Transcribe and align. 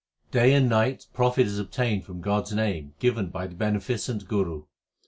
Day 0.31 0.51
and 0.55 0.67
night 0.67 1.05
profit 1.13 1.45
is 1.45 1.59
obtained 1.59 2.05
from 2.05 2.21
God 2.21 2.45
s 2.45 2.53
name 2.53 2.95
given 2.97 3.29
by 3.29 3.45
the 3.45 3.53
beneficent 3.53 4.27
Guru. 4.27 4.63